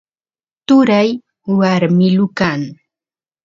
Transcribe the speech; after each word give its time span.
turay 0.67 1.09
warmilu 1.59 2.25
kan 2.37 2.61